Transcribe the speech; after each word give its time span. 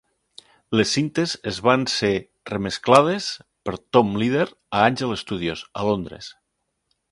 Les 0.79 0.93
cintes 0.95 1.33
es 1.51 1.59
van 1.67 1.83
ser 1.95 2.09
remesclades 2.53 3.29
per 3.69 3.75
Tom 3.99 4.17
Leader 4.23 4.49
a 4.49 4.83
Angel 4.89 5.15
Studios, 5.27 5.65
a 5.83 5.89
Londres. 5.93 6.35